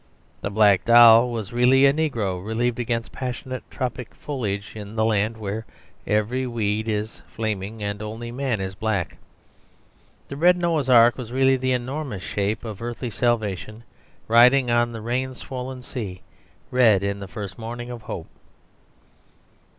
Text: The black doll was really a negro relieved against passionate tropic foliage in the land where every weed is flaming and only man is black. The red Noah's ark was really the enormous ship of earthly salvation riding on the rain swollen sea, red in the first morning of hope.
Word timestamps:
The 0.41 0.49
black 0.49 0.83
doll 0.83 1.29
was 1.29 1.53
really 1.53 1.85
a 1.85 1.93
negro 1.93 2.43
relieved 2.43 2.79
against 2.79 3.11
passionate 3.11 3.61
tropic 3.69 4.15
foliage 4.15 4.71
in 4.75 4.95
the 4.95 5.05
land 5.05 5.37
where 5.37 5.63
every 6.07 6.47
weed 6.47 6.87
is 6.89 7.21
flaming 7.27 7.83
and 7.83 8.01
only 8.01 8.31
man 8.31 8.59
is 8.59 8.73
black. 8.73 9.17
The 10.27 10.35
red 10.37 10.57
Noah's 10.57 10.89
ark 10.89 11.19
was 11.19 11.31
really 11.31 11.55
the 11.55 11.73
enormous 11.73 12.23
ship 12.23 12.65
of 12.65 12.81
earthly 12.81 13.11
salvation 13.11 13.83
riding 14.27 14.71
on 14.71 14.91
the 14.91 15.01
rain 15.01 15.35
swollen 15.35 15.83
sea, 15.83 16.23
red 16.71 17.03
in 17.03 17.19
the 17.19 17.27
first 17.27 17.59
morning 17.59 17.91
of 17.91 18.01
hope. 18.01 18.25